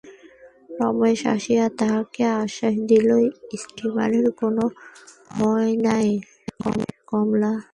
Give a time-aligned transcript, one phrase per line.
[0.79, 3.09] রমেশ আসিয়া তাহাকে আশ্বাস দিল,
[3.61, 4.63] স্টীমারে কোনো
[5.33, 6.07] ভয় নাই
[7.09, 7.51] কমলা।